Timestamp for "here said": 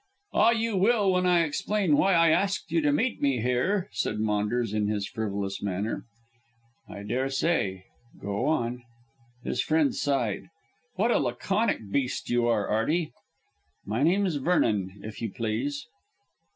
3.39-4.19